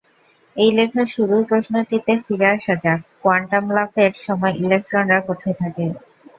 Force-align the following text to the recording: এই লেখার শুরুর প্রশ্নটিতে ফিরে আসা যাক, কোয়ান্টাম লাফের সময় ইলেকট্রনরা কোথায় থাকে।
এই 0.55 0.69
লেখার 0.71 1.07
শুরুর 1.07 1.41
প্রশ্নটিতে 1.49 2.13
ফিরে 2.25 2.47
আসা 2.55 2.75
যাক, 2.83 2.99
কোয়ান্টাম 3.21 3.65
লাফের 3.75 4.11
সময় 4.25 4.53
ইলেকট্রনরা 4.59 5.19
কোথায় 5.27 5.55
থাকে। 5.61 5.85